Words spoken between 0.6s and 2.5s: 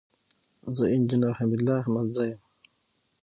زه انجينر حميدالله احمدزى يم.